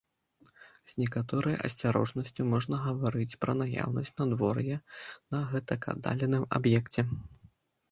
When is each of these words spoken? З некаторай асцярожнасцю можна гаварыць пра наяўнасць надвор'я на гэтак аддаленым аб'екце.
З 0.93 1.01
некаторай 1.01 1.55
асцярожнасцю 1.69 2.45
можна 2.53 2.79
гаварыць 2.87 3.37
пра 3.45 3.55
наяўнасць 3.61 4.13
надвор'я 4.23 4.81
на 5.37 5.45
гэтак 5.55 5.81
аддаленым 5.97 6.51
аб'екце. 6.61 7.01